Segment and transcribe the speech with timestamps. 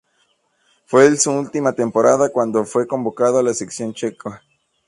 [0.87, 4.41] Fue en su última temporada cuando fue convocado a la selección checa.